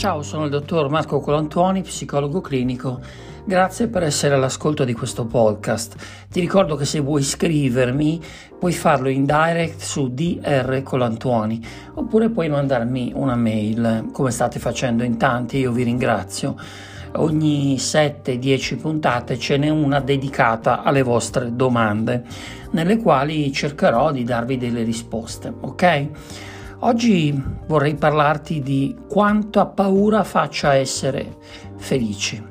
[0.00, 3.00] Ciao, sono il dottor Marco Colantuoni, psicologo clinico.
[3.44, 5.94] Grazie per essere all'ascolto di questo podcast.
[6.30, 8.18] Ti ricordo che se vuoi iscrivermi
[8.58, 11.62] puoi farlo in direct su DR Colantuoni
[11.96, 16.56] oppure puoi mandarmi una mail come state facendo in tanti, io vi ringrazio.
[17.16, 22.24] Ogni 7-10 puntate ce n'è una dedicata alle vostre domande,
[22.70, 26.08] nelle quali cercherò di darvi delle risposte, ok?
[26.82, 31.36] Oggi vorrei parlarti di quanta paura faccia essere
[31.76, 32.42] felici.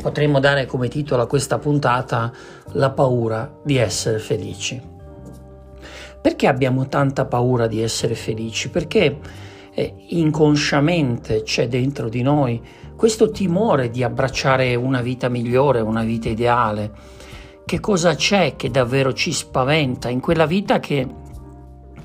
[0.00, 2.32] Potremmo dare come titolo a questa puntata
[2.74, 4.80] La paura di essere felici.
[6.22, 8.70] Perché abbiamo tanta paura di essere felici?
[8.70, 9.18] Perché
[9.74, 12.62] eh, inconsciamente c'è dentro di noi
[12.94, 16.92] questo timore di abbracciare una vita migliore, una vita ideale.
[17.64, 21.19] Che cosa c'è che davvero ci spaventa in quella vita che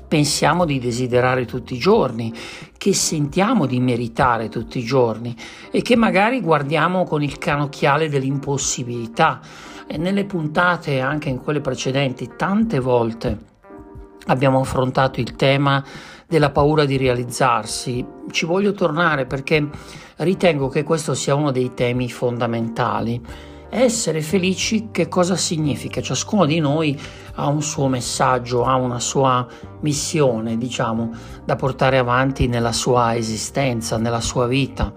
[0.06, 2.32] pensiamo di desiderare tutti i giorni,
[2.76, 5.34] che sentiamo di meritare tutti i giorni
[5.70, 9.40] e che magari guardiamo con il canocchiale dell'impossibilità.
[9.86, 13.38] E nelle puntate, anche in quelle precedenti, tante volte
[14.26, 15.84] abbiamo affrontato il tema
[16.26, 18.04] della paura di realizzarsi.
[18.30, 19.68] Ci voglio tornare perché
[20.16, 23.54] ritengo che questo sia uno dei temi fondamentali.
[23.68, 26.00] Essere felici che cosa significa?
[26.00, 26.98] Ciascuno di noi
[27.34, 29.46] ha un suo messaggio, ha una sua
[29.80, 31.10] missione, diciamo,
[31.44, 34.92] da portare avanti nella sua esistenza, nella sua vita.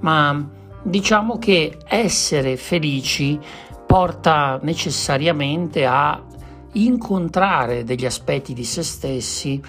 [0.00, 0.48] Ma
[0.82, 3.38] diciamo che essere felici
[3.86, 6.22] porta necessariamente a
[6.72, 9.60] incontrare degli aspetti di se stessi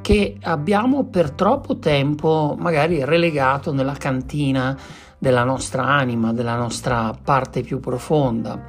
[0.00, 4.76] che abbiamo per troppo tempo magari relegato nella cantina
[5.24, 8.62] della nostra anima, della nostra parte più profonda.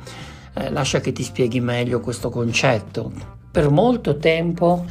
[0.53, 3.11] Eh, lascia che ti spieghi meglio questo concetto.
[3.52, 4.86] Per molto tempo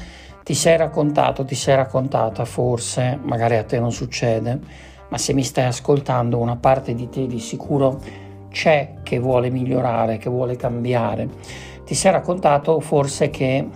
[0.44, 4.60] ti sei raccontato, ti sei raccontata, forse, magari a te non succede,
[5.08, 7.98] ma se mi stai ascoltando una parte di te di sicuro
[8.50, 11.26] c'è che vuole migliorare, che vuole cambiare.
[11.82, 13.66] Ti sei raccontato forse che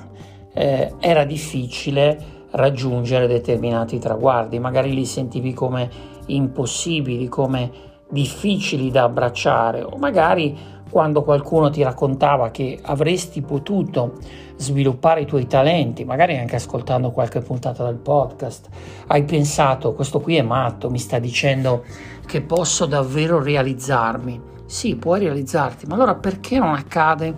[0.53, 7.71] eh, era difficile raggiungere determinati traguardi, magari li sentivi come impossibili, come
[8.11, 10.56] difficili da abbracciare o magari
[10.91, 14.15] quando qualcuno ti raccontava che avresti potuto
[14.56, 18.69] sviluppare i tuoi talenti, magari anche ascoltando qualche puntata del podcast,
[19.09, 21.84] hai pensato questo qui è matto, mi sta dicendo
[22.27, 24.56] che posso davvero realizzarmi.
[24.67, 27.34] Sì, puoi realizzarti, ma allora perché non accade?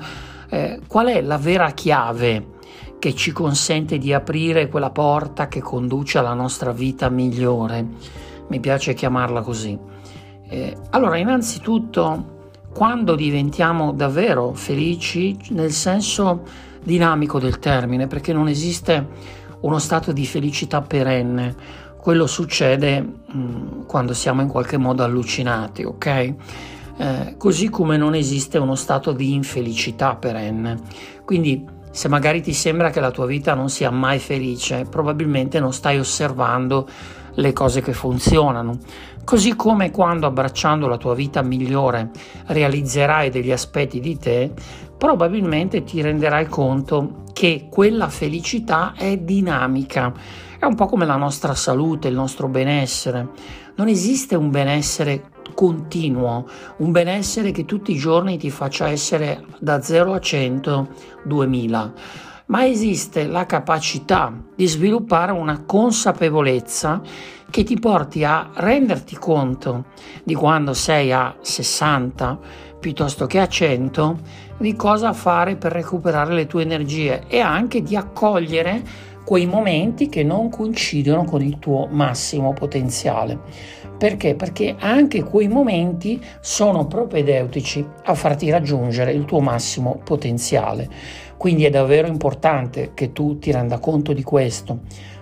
[0.49, 2.59] Eh, qual è la vera chiave
[2.99, 7.87] che ci consente di aprire quella porta che conduce alla nostra vita migliore?
[8.51, 9.79] Mi piace chiamarla così.
[10.49, 12.39] Eh, allora, innanzitutto,
[12.75, 16.43] quando diventiamo davvero felici, nel senso
[16.83, 19.07] dinamico del termine, perché non esiste
[19.61, 21.55] uno stato di felicità perenne,
[21.97, 26.07] quello succede mh, mm, quando siamo in qualche modo allucinati, ok?
[26.07, 30.81] Eh, così come non esiste uno stato di infelicità perenne.
[31.25, 35.73] Quindi se magari ti sembra che la tua vita non sia mai felice, probabilmente non
[35.73, 36.89] stai osservando
[37.35, 38.79] le cose che funzionano.
[39.25, 42.11] Così come quando abbracciando la tua vita migliore
[42.47, 44.53] realizzerai degli aspetti di te,
[44.97, 50.13] probabilmente ti renderai conto che quella felicità è dinamica.
[50.59, 53.29] È un po' come la nostra salute, il nostro benessere.
[53.77, 56.47] Non esiste un benessere continuo,
[56.79, 60.89] un benessere che tutti i giorni ti faccia essere da 0 a 100
[61.25, 61.93] 2000
[62.51, 67.01] ma esiste la capacità di sviluppare una consapevolezza
[67.49, 69.87] che ti porti a renderti conto
[70.25, 72.39] di quando sei a 60
[72.79, 74.19] piuttosto che a 100
[74.59, 78.83] di cosa fare per recuperare le tue energie e anche di accogliere
[79.25, 83.39] quei momenti che non coincidono con il tuo massimo potenziale.
[84.01, 84.35] Perché?
[84.35, 90.89] Perché anche quei momenti sono propedeutici a farti raggiungere il tuo massimo potenziale.
[91.37, 94.79] Quindi è davvero importante che tu ti renda conto di questo.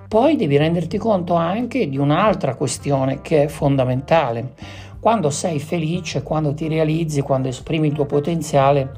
[0.07, 4.53] Poi devi renderti conto anche di un'altra questione che è fondamentale.
[5.01, 8.93] Quando sei felice, quando ti realizzi, quando esprimi il tuo potenziale,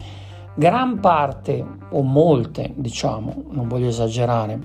[0.57, 4.59] gran parte o molte, diciamo, non voglio esagerare,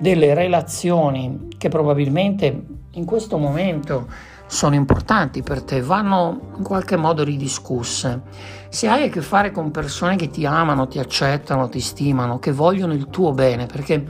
[0.00, 4.06] delle relazioni che probabilmente in questo momento
[4.48, 8.22] sono importanti per te, vanno in qualche modo ridiscusse.
[8.68, 12.50] Se hai a che fare con persone che ti amano, ti accettano, ti stimano, che
[12.50, 14.04] vogliono il tuo bene, perché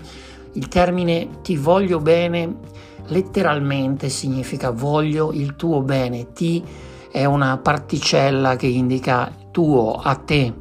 [0.53, 2.77] il termine ti voglio bene
[3.09, 6.63] letteralmente significa voglio il tuo bene, ti
[7.11, 10.53] è una particella che indica tuo, a te.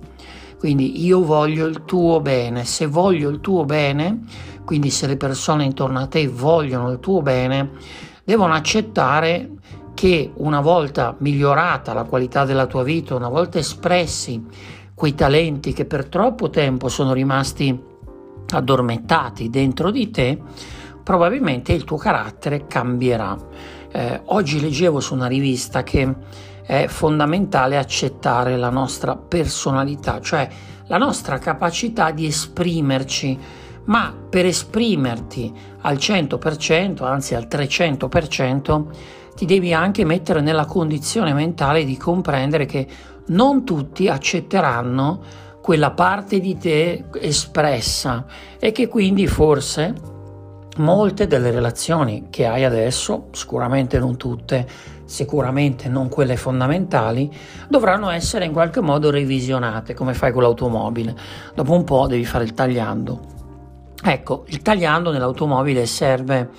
[0.57, 4.23] Quindi io voglio il tuo bene, se voglio il tuo bene,
[4.67, 7.69] quindi se le persone intorno a te vogliono il tuo bene,
[8.25, 9.51] devono accettare
[9.93, 14.43] che una volta migliorata la qualità della tua vita, una volta espressi
[14.93, 17.81] quei talenti che per troppo tempo sono rimasti
[18.49, 20.37] addormentati dentro di te,
[21.01, 23.37] probabilmente il tuo carattere cambierà.
[23.89, 26.13] Eh, oggi leggevo su una rivista che
[26.61, 30.49] è fondamentale accettare la nostra personalità, cioè
[30.87, 38.85] la nostra capacità di esprimerci, ma per esprimerti al 100%, anzi al 300%,
[39.35, 42.87] ti devi anche mettere nella condizione mentale di comprendere che
[43.27, 45.21] non tutti accetteranno
[45.61, 48.25] quella parte di te espressa
[48.57, 50.15] e che quindi forse
[50.77, 54.67] molte delle relazioni che hai adesso, sicuramente non tutte,
[55.05, 57.31] sicuramente non quelle fondamentali,
[57.67, 61.15] dovranno essere in qualche modo revisionate, come fai con l'automobile.
[61.53, 63.36] Dopo un po' devi fare il tagliando.
[64.03, 66.49] Ecco, il tagliando nell'automobile serve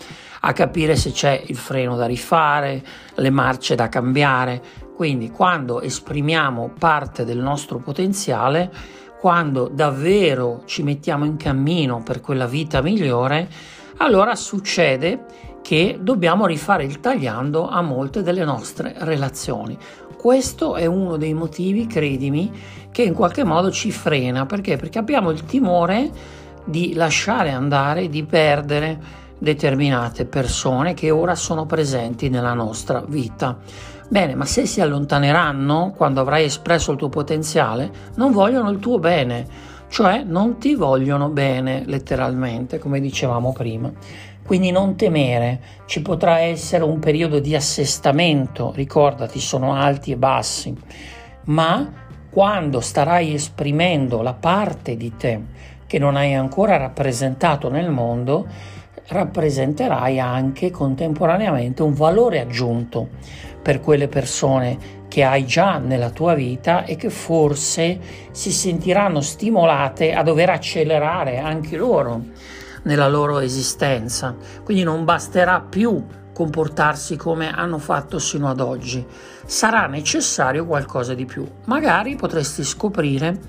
[0.41, 2.83] a capire se c'è il freno da rifare,
[3.15, 4.61] le marce da cambiare.
[4.95, 8.71] Quindi quando esprimiamo parte del nostro potenziale,
[9.21, 13.49] quando davvero ci mettiamo in cammino per quella vita migliore,
[13.99, 15.25] allora succede
[15.63, 19.77] che dobbiamo rifare il tagliando a molte delle nostre relazioni.
[20.17, 22.51] Questo è uno dei motivi, credimi,
[22.91, 24.47] che in qualche modo ci frena.
[24.47, 24.77] Perché?
[24.77, 26.11] Perché abbiamo il timore
[26.69, 33.59] di lasciare andare, di perdere determinate persone che ora sono presenti nella nostra vita.
[34.09, 38.99] Bene, ma se si allontaneranno quando avrai espresso il tuo potenziale, non vogliono il tuo
[38.99, 39.47] bene,
[39.89, 43.91] cioè non ti vogliono bene letteralmente, come dicevamo prima.
[44.45, 50.75] Quindi non temere, ci potrà essere un periodo di assestamento, ricordati, sono alti e bassi,
[51.45, 55.43] ma quando starai esprimendo la parte di te
[55.89, 58.47] che non hai ancora rappresentato nel mondo,
[59.09, 63.09] rappresenterai anche contemporaneamente un valore aggiunto
[63.61, 67.99] per quelle persone che hai già nella tua vita e che forse
[68.31, 72.23] si sentiranno stimolate a dover accelerare anche loro
[72.83, 74.37] nella loro esistenza.
[74.63, 76.05] Quindi non basterà più
[76.35, 79.05] comportarsi come hanno fatto sino ad oggi,
[79.45, 81.45] sarà necessario qualcosa di più.
[81.65, 83.41] Magari potresti scoprire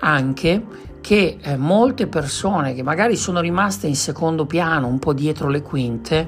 [0.00, 0.62] anche
[1.06, 5.62] che eh, molte persone che magari sono rimaste in secondo piano, un po' dietro le
[5.62, 6.26] quinte,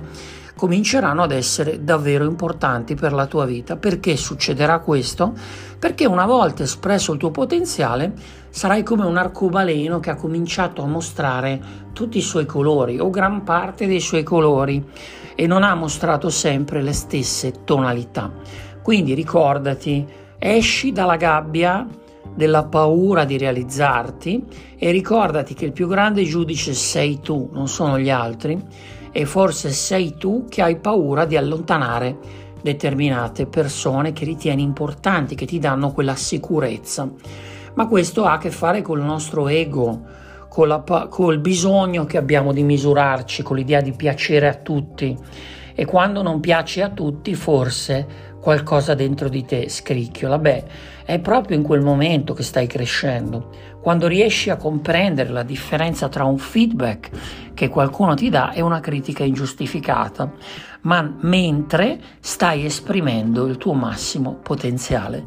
[0.54, 3.74] cominceranno ad essere davvero importanti per la tua vita.
[3.74, 5.34] Perché succederà questo?
[5.80, 8.12] Perché una volta espresso il tuo potenziale,
[8.50, 11.60] sarai come un arcobaleno che ha cominciato a mostrare
[11.92, 14.80] tutti i suoi colori o gran parte dei suoi colori
[15.34, 18.30] e non ha mostrato sempre le stesse tonalità.
[18.80, 20.06] Quindi ricordati,
[20.38, 21.84] esci dalla gabbia
[22.34, 24.44] della paura di realizzarti
[24.76, 28.60] e ricordati che il più grande giudice sei tu, non sono gli altri,
[29.10, 35.46] e forse sei tu che hai paura di allontanare determinate persone che ritieni importanti, che
[35.46, 37.10] ti danno quella sicurezza.
[37.74, 40.02] Ma questo ha a che fare col nostro ego,
[40.48, 45.16] con col bisogno che abbiamo di misurarci, con l'idea di piacere a tutti.
[45.74, 50.38] E quando non piace a tutti, forse qualcosa dentro di te scricchiola.
[50.38, 50.64] Beh,
[51.08, 53.48] è proprio in quel momento che stai crescendo,
[53.80, 57.08] quando riesci a comprendere la differenza tra un feedback
[57.54, 60.30] che qualcuno ti dà e una critica ingiustificata,
[60.82, 65.24] ma mentre stai esprimendo il tuo massimo potenziale.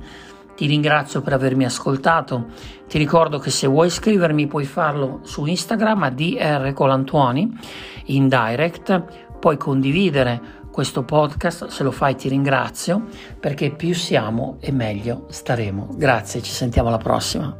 [0.56, 2.50] Ti ringrazio per avermi ascoltato.
[2.88, 7.58] Ti ricordo che se vuoi scrivermi puoi farlo su Instagram a drcolantuoni
[8.06, 13.08] in direct, puoi condividere questo podcast, se lo fai ti ringrazio
[13.40, 15.90] perché più siamo e meglio staremo.
[15.96, 17.56] Grazie, ci sentiamo alla prossima.